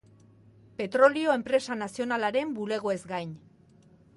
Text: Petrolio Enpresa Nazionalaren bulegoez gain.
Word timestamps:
Petrolio 0.79 1.35
Enpresa 1.39 1.77
Nazionalaren 1.83 2.57
bulegoez 2.59 2.99
gain. 3.13 3.37